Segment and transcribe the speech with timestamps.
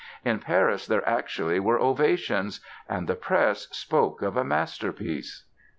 [0.25, 2.59] In Paris there actually were ovations
[2.89, 5.43] and the press spoke of a "masterpiece"!